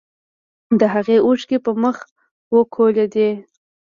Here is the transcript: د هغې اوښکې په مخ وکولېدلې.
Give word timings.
د 0.79 0.81
هغې 0.93 1.17
اوښکې 1.25 1.57
په 1.65 1.71
مخ 1.81 1.97
وکولېدلې. 2.55 3.31